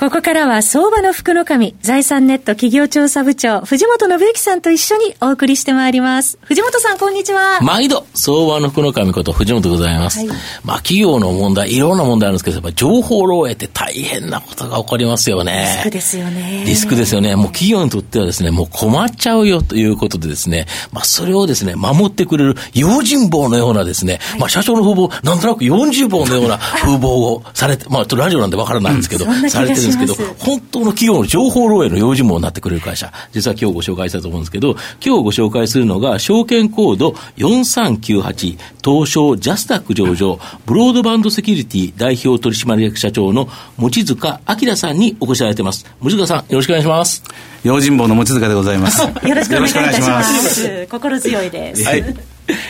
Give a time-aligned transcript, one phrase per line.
[0.00, 6.38] ここからは相場の福の神、財産ネット企業調査部長、藤本信之さんと一緒にお送りしてまいります。
[6.40, 7.60] 藤本さん、こんにちは。
[7.60, 10.20] 毎度、相場の福の神こと藤本でございます。
[10.20, 10.28] はい、
[10.64, 15.66] まあ、企業の問題、いろんな問題あるんですけど、やっぱ情報漏洩って大変なことが起こりますよね。
[15.74, 16.64] リスクですよね。
[16.64, 17.36] リスクですよね。
[17.36, 45.86] もう企業にとってはですね、もう困っちゃうよということでですね、まあ、それをですね、守ってくれる用心棒のようなですね、はい、まあ、社長の風貌、なんとなく40棒のような風貌をされて、まあ、ラジオなんでわからないんですけど、うん、されてるんですけど、本当の企業の情報漏洩の用心棒になってくれる会社、実は今日ご紹介したと思うんですけど、今日ご紹介するのが、証券コード4398、東証ジャスタック上場、ブロードバンドセキュリティ代表取締役社長の望塚明さんにお越しいただいてます。
[46.00, 47.22] 望塚さん、よろしくお願いします。
[47.64, 49.02] 用心棒の望塚でございます。
[49.26, 50.86] よろしくお願いいたします。
[50.90, 51.84] 心強いです。
[51.84, 52.04] はい。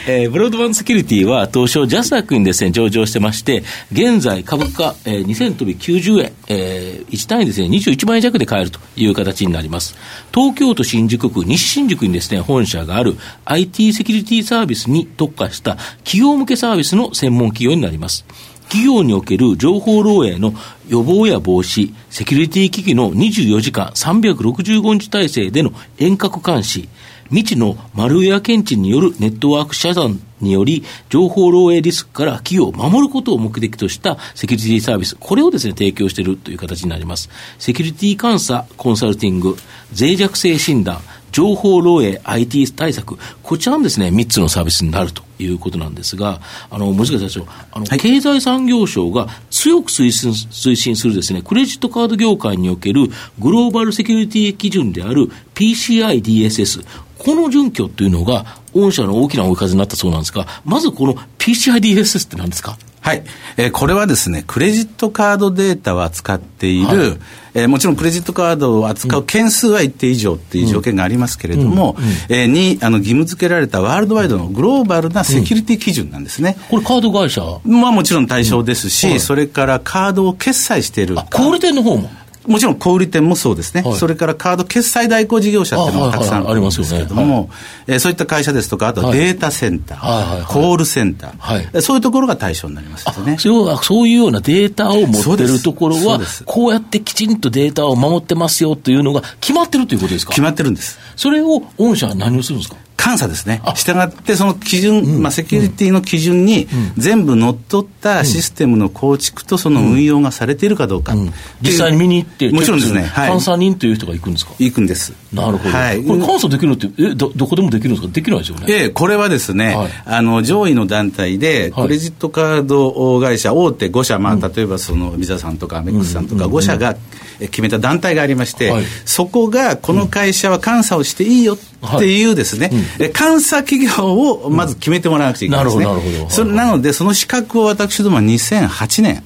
[0.07, 9.97] えー、ブロードバンドセキュリティは東証ジャスダックにですね、上場してまして、現在株価、えー、2000飛び90円、えー、1単位ですね、21万円弱で買えるという形になります。
[10.33, 18.25] 東京都新宿区、西新宿にですね、本社がある IT セキュリティサービスに特化した企業向けサービスの専門企業になります。
[18.71, 20.55] 企業における情報漏洩の
[20.89, 26.89] 予防や防止、セキュリティ機器の24時間365日体制での遠隔監視、
[27.31, 37.31] 未知のマルウェア検知によるネットワーク遮断により、情報漏洩リスクから企業を守ることを目的としたセキュリティサービス、これをですね、提供しているという形になります。
[37.59, 39.57] セキュリティ監査、コンサルティング、
[39.99, 41.01] 脆弱性診断、
[41.33, 56.85] 情報漏洩 IT 対策、こちらのですね、3つのサービスになるということなんですが、あの、森塚社長、あの、はい、経済産業省が強く推進推進するですね、クレジットカード業界におけるグローバルセキュリティ基準である PCI DSS、
[57.19, 62.79] この準拠というのが、御社の大きな追い風になったそうなんですが、まずこの PCIDSS って何ですか？
[63.01, 63.25] はい、
[63.57, 67.19] えー、これはですね、クレジットカードデータを扱っている、はい、
[67.55, 76.59] えー、もちろんクレジットカードを扱う件数は一定以上っていう条件がありますけれども、うんうん、えー、にあの義務付けられたワールドワイドのグローバルなセキュリティ基準なんですね。
[76.71, 77.43] これカード会社？
[77.65, 81.17] まあもちろん対象ですし、それからカードを決済している。
[81.33, 82.11] 小売店の方も？
[82.47, 87.51] もちろん小売店もそうですね、はい、それからカード決済代行事業者っていうのがたくさんあるんですけれども、
[87.87, 93.37] えそういった会社ですとか、あとデータセンター、コールセンター、はい、そういうところが対象になりますよね。
[93.39, 100.31] そうそういうようなデータを持ってるところは、こうやってきちんとデータを守ってますよというのが決まってるということですか？
[100.31, 100.99] 決まってるんです。
[101.15, 102.77] それを御社は何をするんですか？
[103.03, 103.63] 監査ですね。
[103.77, 106.69] したがって、その基準、うん、まあ、セキュリティの基準に、
[106.99, 111.15] 全部乗っ取ったシステムの構築とその運用がされているかどうか。
[111.15, 113.05] うん、実際に見に行って、もちろんですね。
[113.05, 114.53] はい、監査人という人が行くんですか？
[114.59, 115.15] 行くんです。
[115.33, 115.71] なるほど。
[115.71, 118.41] はい、これ監査できるのって、え、ど、どこでもできるんですかできない？
[118.41, 118.67] ですよね。
[118.69, 126.97] ええ、これはですね、はい、あの、上位の団体で、クレジットカード会社、大手5社、まあ、例えばその、ビザさんとかアメックスさんとか5社が
[127.39, 128.73] 決めた団体がありまして、
[129.05, 131.59] そこが、この会社は監査をしていいよっ
[131.99, 135.85] ていうですね、監査企業をまず決めてもらわなくちゃいけないですね。
[135.85, 136.31] なるほど、なるほど。
[136.31, 139.23] それなので、その資格を私どもは2008年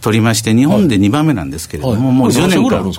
[0.00, 2.90] 取りまして、日本で2番目なんですけれども、もう10年間。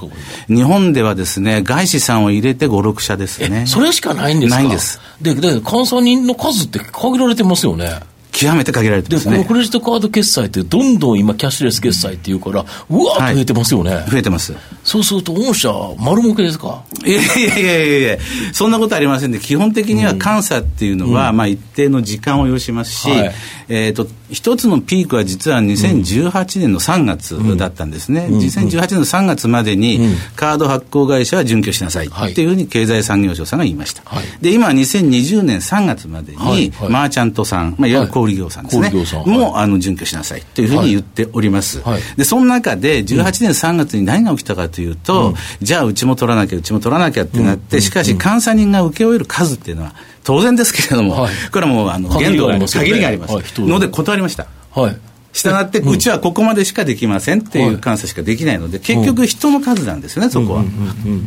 [0.47, 3.65] 日本ではですね、外資さんを入れて5、6社ですね。
[3.65, 4.57] それしかないんですか？
[4.57, 4.99] ないんです。
[5.21, 7.99] で、で、監査人の数って限られてますよね。
[8.39, 14.53] 極めて限られてます、ね、で、このクレジットカード決済って、どんどん今、キャッシュレス決済っていうから、うわーっと増えてますよね、はい、増えてます。
[14.89, 16.83] そうすると、御社、丸儲けですか？
[17.05, 18.17] いやいやいやいや
[18.53, 23.35] そんなことありませんで、基本的には監査っていうのは、うん、まあ、一定の時間を要しますし、はい、
[23.69, 28.29] えっ、ー、と、一つのピークは実は2018年の3月だったんですね。
[28.31, 29.99] うん、2018年の3月までに、
[30.35, 34.01] カード発行会社は準拠しなさいっていうふうに経済産業省さんが言いました。
[34.05, 36.71] はい、で、今、2020年3月までに、はい。
[36.71, 37.93] はい、マーチャントさん、まあ、い。
[37.93, 38.91] わゆる小売業さんですね。
[39.25, 41.83] も、あの、準拠しなさいというふうに言っております。
[42.17, 49.93] で、その中で、18年3月に何が起きたかというと、じゃあ、うちも取らなきゃ、うちも取らなきゃってなって、しかし、監査人が請け負える数っていうのは、
[50.23, 54.47] 当然ですけれども、はい、これはもうあの限度が限りがあります、ので断りました。
[54.71, 60.63] はいしたがって、うちはここまでしかできませんっていう監査しかできないので、結局、人の数なんですね、そこは。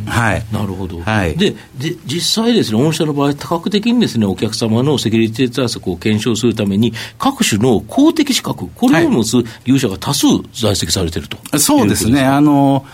[0.06, 12.24] はい、なるほど、はい、でで実際ですね、御社の場合、多角的にですねお客様のセキュリティ対策を検証するために、各種の公的資格、これを持つ業者が多数在籍されていると、はい、そうですね。
[12.24, 12.84] あの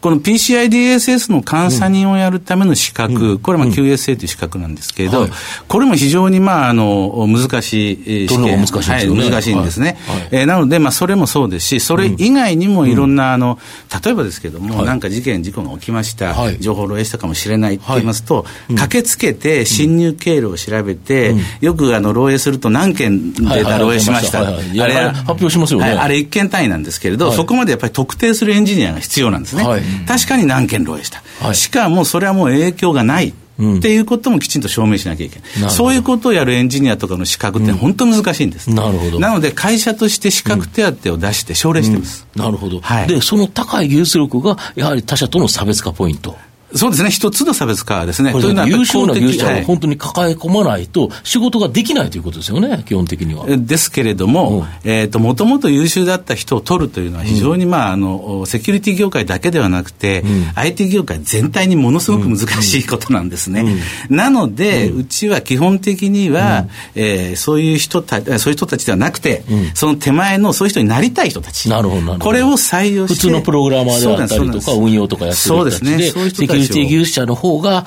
[0.00, 5.32] この PCIDSS の監査人をやるための資格、うん、これは QSA という資格なんですけれど、うんはい、
[5.66, 8.58] これも非常にまああの難しい試験。
[8.58, 9.98] 難しいですね、はい、難しいんですね。
[10.06, 13.58] はい、えー、ななので、まあ、それもそうですし、それ以外にもいろんな、あの、
[14.04, 24.48] 例えばですけども、なんか事件、事故が起きました、情報漏洩したかもしれないって言いますと、駆けつけて侵入経路を調べて、よくあの漏洩すると何件で漏洩しました。
[24.48, 25.86] あれ、発表しますよね。
[25.86, 29.64] あれ1件単位なんですけれど、そこまでやっぱり特定するエンジニアが必要なんですね。
[30.06, 31.54] 確かに何件漏洩した。
[31.54, 33.32] しかも、それはもう影響がない。
[33.58, 39.18] っていうこともきちんと証明しなきゃいけない、そういうことをやるエンジニアとかの資格って本当難しいんです、なるほど。
[39.18, 46.36] なので会社として資格手当を出して奨励してます、なるほど、はい、でその高い技術力がやはり他社との差別化ポイント
[46.74, 48.32] そうですね、一つの差別化ですね。
[48.32, 53.46] というのは優秀な技術者を本当に抱え込まないと、仕事ができないということですよね、基本的には。
[53.46, 63.64] ですけれども、えっ、と、もともと優秀だった人を取るというのは、非常に、まあ、あの、セキュリティ業界だけではなくて、うん、IT 業界全体にものすごく難しいことなんですね。
[64.10, 66.68] なので、うちは基本的には、うん、
[67.02, 69.44] えー、そういう人たそういう人たちではなくて、
[69.74, 71.70] その手前のそういう人になりたい人たち。
[71.70, 73.14] なるほど、これを採用して。
[73.14, 77.86] 普通のプログラマーであったりとか、運用とかやってる人たちで、そうですね、技術者の方が、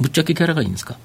[0.00, 0.96] ぶっちゃけキャラがいいんですか？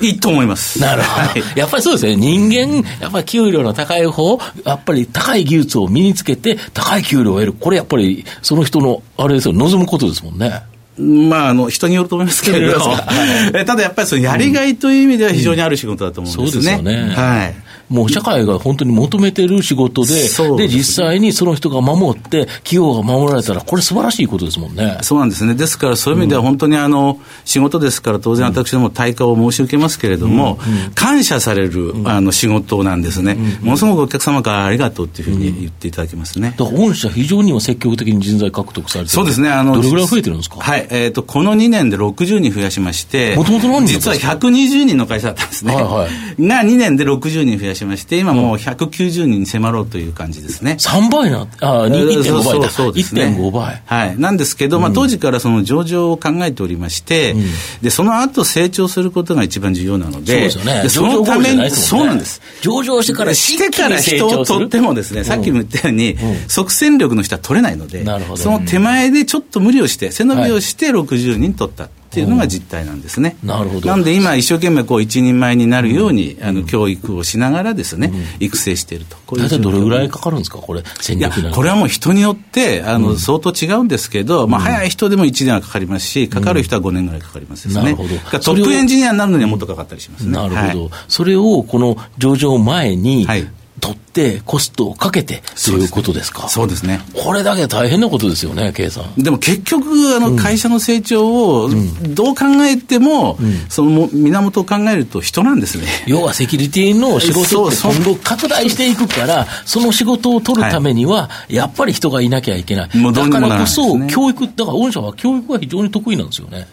[0.00, 0.78] いいと思います。
[0.80, 1.26] なるほど。
[1.28, 2.16] はい、やっぱりそうですね。
[2.16, 7.52] 人間、やっぱり給料の高い方、やっぱり高い技術を身につけて、高い給料を得る。
[7.54, 10.62] これやっぱり、その人の、あれですよ、望むことですもんね。
[10.98, 12.78] まあ、あの、人によると思いますけれど、
[13.64, 16.72] ただやっぱりそのやりがいという意味では非常にある仕事だと思うんですね。
[16.74, 17.14] うんうん、そうですよね。
[17.14, 17.54] はい。
[17.88, 20.14] もう社会が本当に求めてる仕事で、
[20.56, 24.98] で、実際にその人が守って、企業が守られたら、これ素晴らしいことですもんね。
[25.02, 25.54] そうなんですね。
[25.54, 30.58] ですから、そういう意味では本当にあの、仕事ですから、当然私ども対価を申し受けますけれども、
[30.94, 33.34] 感謝される、あの、仕事なんですね。
[33.62, 36.54] ものすごくお客様からありがとうっていうふうに言っていただきますね。
[36.58, 39.48] だから御社、非常にも積極的に人材獲得されてそうですね。
[39.50, 40.56] あの、どれぐらい増えてるんですか？
[40.60, 40.86] はい。
[40.90, 45.74] えっ、と、この2年で60人増やしまして、もともと何人実は120人の会社だったんですね。
[45.74, 46.46] はいはい。
[46.46, 50.76] が2年で60人増やしまして、今もう190人に迫ろうという感じですね。
[50.80, 52.70] 3倍な、あ、1.5倍だ。
[52.70, 53.26] そうですね。
[53.26, 53.82] 1.5倍。
[53.84, 54.18] はい。
[54.18, 57.44] なんですけど、まあ当時からその上場を考えておりまして、うん、
[57.82, 60.88] で、その後成長することが一番重要なので、そうですよね。
[60.88, 62.40] そのために、そうなんです。
[62.60, 66.16] 上場してからしてから人を取ってもですね、さっきも言ったように、
[66.48, 68.04] 即戦力の人は取れないので、
[68.36, 71.88] その手前でちょっと無理をして、背伸びをして60人取った。
[72.16, 73.36] っていうのが実態なんですね。
[73.42, 73.88] なるほど。
[73.88, 78.10] なんで今、一生懸命こう一人前になるように、あの教育をしながらですね、
[78.40, 79.18] 育成していると。
[79.36, 87.84] 大体どれぐらいかかるんですか、これ、戦略いや、これはもう人によって、あの、相当違うんですけど、まあ、早い人でも1年はかかりますし、かかる人は5年ぐらいかかりますですね。
[87.84, 88.08] なるほど。
[88.38, 90.32] トップエンジニアになるのにはもっとかかったりしますね。
[90.32, 90.90] なるほど。
[91.08, 93.46] それを、この上場前に、はい
[93.80, 96.48] 取って、コストをかけてということですか？
[96.48, 97.00] そうですね。
[97.14, 99.04] これだけ大変なことですよね、計算。
[99.18, 99.86] でも結局、
[100.16, 101.26] あの、会社の成長
[101.64, 101.70] を、
[102.08, 105.86] どう考えても、うんその源を考えると人なんですね。
[106.06, 113.12] 要はセキュリティの仕事って今後拡大していくから、その仕事を取るためには、やっぱり人がいなきゃいけない。
[113.12, 116.66] だからこそ、教育、だから御社は教育が非常に得意なんですよね。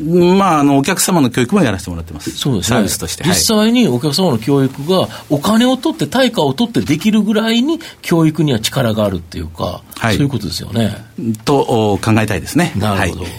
[0.00, 3.24] まあ、あのお客様の教育もやらせてもらってます、そうですね、サービスとして。
[3.24, 10.96] 実際にお客様の教育が、お金を取って、対価を取ってできるぐらいに、教育には力があるっていうか、はい、そういうことですよね。
[11.44, 12.72] と考えたいですね。
[12.76, 13.22] なるほど。
[13.24, 13.32] はい。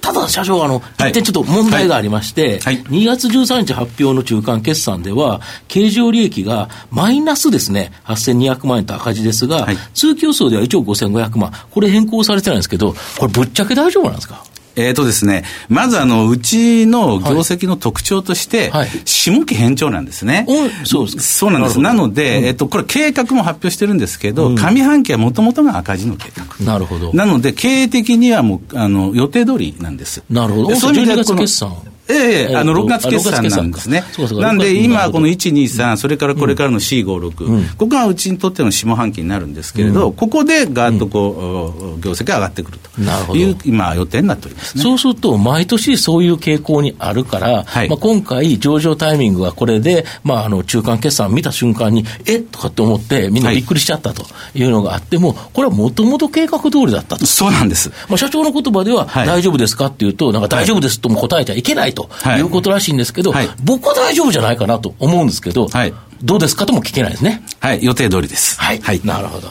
[0.00, 2.76] ただ、社長、あの、一点ちょっと問題がありまして、はい。
[2.76, 14.44] はい、2月13日発表の中間決算では、経常利益がマイナスですね、8200万円と赤字ですが、はい、通期予想では1億5500万、これ変更されてないんですけど、これぶっちゃけ大丈夫なんですか？
[14.78, 20.46] えっ、ー、とですね、まずあの、うちの業績の特徴として、はい、下期偏重なんですね。
[20.84, 21.80] そうですそうなんです。
[21.80, 26.64] なので、うん、えっ、ー、と、これ計画も発表してるんですけど、うん、上半期はもともとが赤字の計画。
[26.64, 27.12] なるほど。
[27.12, 30.22] なので、経営的にはもう、あの、予定通りなんです。
[30.30, 30.76] なるほど。
[30.76, 31.74] そういう意味で決算。
[32.08, 34.04] ええあの、6月決算なんですね。
[34.40, 43.36] なんで、今、この1、2、3、それからこれからの C、5、6、ここがうちにとっての下半期になるんですけれど、ここでガーッとこう、業績が上がってくると。
[43.36, 54.24] いう、今、予定になっておりますそうすると、毎年そういう傾向にあるから、まあ、今回、上場タイミングがこれで、まあ、あの、中間決算見た瞬間に、えとかって思って、みんなびっくりしちゃったと
[54.54, 57.26] いうのがあっても、これはもともと計画通りだったと。
[57.26, 57.90] そうなんです。
[58.08, 59.86] まあ、社長の言葉では、大丈夫ですか？
[59.86, 61.97] っていうと、なんか大丈夫ですとも答えちゃいけないと
[62.36, 66.66] いうことらしいんですけど、はい、僕は大丈夫じゃないかなと思うんですけど、はい、どうですか？
[66.66, 67.42] とも聞けないですね。
[67.60, 68.60] はい、予定通りです。
[68.60, 68.80] はい。
[68.80, 69.48] はい、なるほど。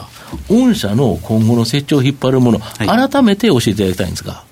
[0.48, 4.44] 御社の今後の成長を引っ張るもの、改めて教えていただきたいんですが。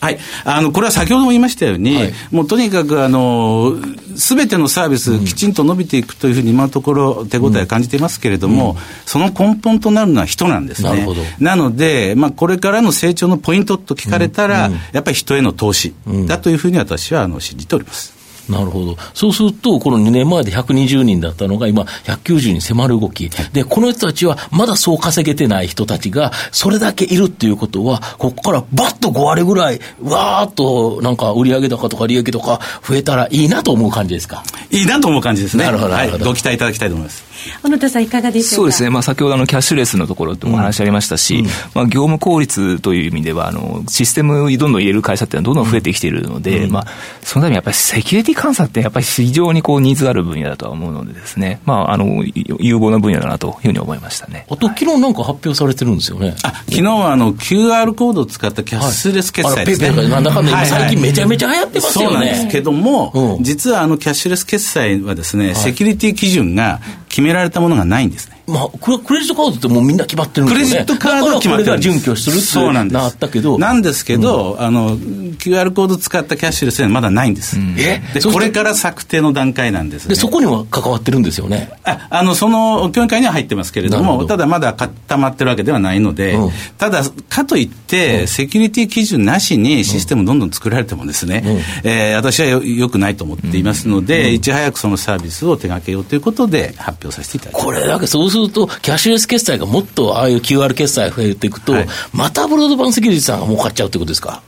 [0.00, 0.18] はい。
[0.44, 3.76] あの、これは先ほども言いましたように、はい、もうとにかく、あの、
[4.16, 11.06] すべてのサービス、きちんと伸びていくというふうに今のところ手応えを感じていますけれども、うん、その根本となるのは人なんですね。
[11.38, 14.72] なので、まあ、これからの成長のポイントと聞かれたら、うん。
[14.72, 15.94] うん、やっぱり人への投資
[16.26, 18.19] だというふうに私は、あの、信じております。
[18.50, 18.96] なるほど。
[19.14, 23.30] そうすると、この2年前で120人だったのが今190に迫る動き。
[23.52, 34.42] で、この人たちはまだそう稼げてない人たちがそれだけいるっていうことは、ここからバッと5割ぐらい、わーっとなんか売上高とか利益とか増えたらいいなと思う感じですか？
[34.70, 35.64] いいなと思う感じですね。
[35.64, 35.94] なるほど。
[35.94, 36.10] はい。
[36.18, 37.24] ご期待いただきたいと思います。
[37.62, 38.56] 小野田さんいかがでしょうか？
[38.56, 38.90] そうですね。
[38.90, 46.86] まあ先ほどあのキャッシュレスのところってお話ありましたし、うん、まあ業務効率という意味では、あの、システムにどんどん入れる会社っていうのはどんどん増えてきているので、うん、まあ、
[47.22, 54.46] そのためにやっぱりセキュリティ監査ってやっぱり非常にこうニーズがある分野だとは思うのでですね、まあ、あの、有望な分野だなというふうに思いましたね。
[54.48, 56.34] あと、昨日なんか発表されてるんですよね。
[56.42, 59.88] あ、昨日はあの、QR コードを使ったキャッシュレス決済ですね。
[59.88, 62.10] はい、ペペなんだかんだ最近めちゃめちゃ流行ってますよね。
[62.10, 68.39] そうなんですけども、うん、実はあのキャッシュレス決済はですね、はい、セキュリティ基準が決められたものがないんですね。
[68.50, 70.60] まあ、クレジットカードってもうみんな決まってるんでね。
[70.60, 71.90] クレジットカードは決まってるんです。
[71.90, 73.58] 準拠するってななったけど。
[73.58, 77.58] なんですけど、うん、あの、QR コード使ったキャッシュレスはまだないんです。
[77.58, 78.02] うん、え？
[78.14, 81.70] で、これから策定の段階なんです、ね、で、そこには関わってるんですよね。
[81.84, 84.26] あ、あの、その、協議会には入ってますけれども、ど。
[84.26, 91.42] ただまだ固まってるわけではないので、うん、ただ、かといって、セキュリティ基準なしにシステムどんどん作られてもですね、
[91.84, 97.66] うん、えー、私はよよくないと思っていますので、いち早くそのサービスを手掛けようということで発表させていただきます。
[97.66, 104.42] これだけそうすると、キャッシュレス決済がもっとああいう QR 決済増えていくと、はい、またブロードバンセキュリティさんが儲かっちゃうってことですか？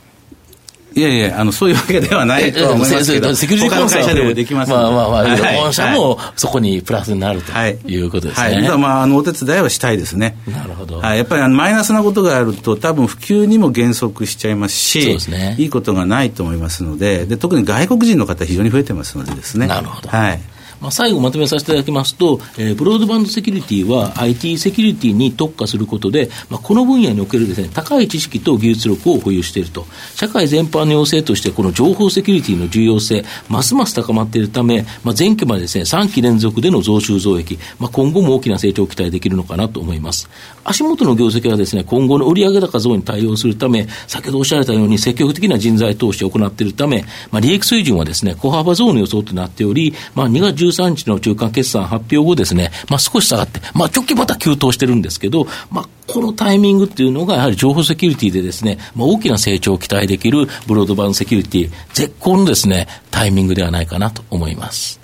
[0.95, 7.51] いやいや、あの、そういうわけではないと思いますけど、セキュリティコンサルでできますまあまあまあ、本社もそこにプラスになると
[7.87, 8.43] いうことですね。
[8.43, 8.61] はい。
[8.61, 10.37] はい、まあ、あの、お手伝いはしたいですね。
[10.47, 10.99] なるほど。
[10.99, 11.17] はい。
[11.17, 15.55] やっぱりあのマイナスなことがあると、多分普及にも減速しちゃいますし、そうですね。
[15.57, 19.65] いいことがないと思いますので、で、特に外国人の方非常に増えてますのでですね。
[19.65, 20.09] なるほど。
[20.09, 20.41] はい。
[20.83, 29.85] まあ、最後まとめさせていただきますと、えー、ブロードバンドセキュリティは IT セキュリティに特化することで、まあ、この分野におけるです、ね、高い知識と技術力を保有していると。
[30.15, 40.29] 社会全般の要請として、この情報セキュリティの重要性、ますます高まっているため、まあ、前期までですね、3期連続での増収増益、まあ、今後も大きな成長を期待できるのかなと思います。
[40.65, 65.03] 足元の業績はですね、今後の売上高増に対応するため、先ほどおっしゃられたように積極的な人材投資を行っているため、まあ、利益水準はですね、小幅増の予想となっており、まあ、2月13日の中間決算発表後ですね、まあ、少し下がって、まあ、直近また急騰してるんですけど、まあ、このタイミングっていうのが、やはり情報セキュリティでですね、まあ、大きな成長を期待できるブロードバンドセキュリティ、絶好のですね、タイミングではないかなと思います。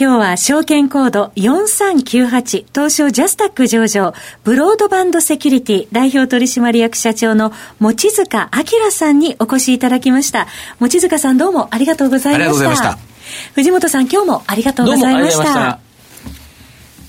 [0.00, 4.14] 今日は証券コード4398東証ジャスタック上場
[4.44, 10.46] ブロードバンドセキュリティ代表取締役社長の望塚明さんにお越しいただきました。
[10.78, 12.38] 望塚さんどうもありがとうございました。
[12.38, 13.09] ありがとうございました
[13.54, 15.80] 藤本さん、今日もありがとうございました。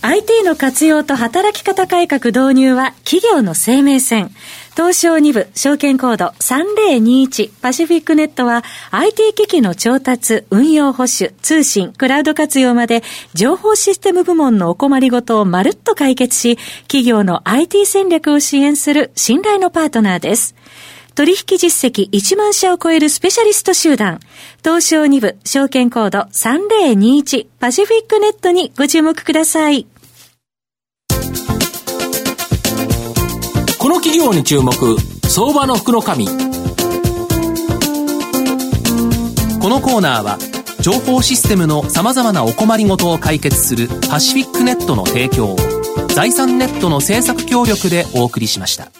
[0.03, 4.31] IT の活用と働き方改革導入は企業の生命線。
[4.75, 13.03] 東証2部証券コード3021パシフィックネットは IT 機器の調達、運用保守、通信、クラウド活用まで
[13.35, 20.55] 情報システム部門のお困りごとをまるっと解決し、企業の IT 戦略を支援する信頼のパートナーです。
[21.15, 24.19] 取引実績1万社を超えるスペシャリスト集団、
[24.63, 29.87] 東証2部証券コード3021パシフィックネットにご注目ください。
[33.77, 34.71] この企業に注目、
[35.27, 36.27] 相場の福の神。
[36.27, 36.33] こ
[39.69, 40.37] のコーナーは、
[40.81, 45.57] 情報システムの様々なお困りごとを解決するパシフィックネットの提供を、
[46.09, 48.91] 財産ネットの政策協力でお送りしました。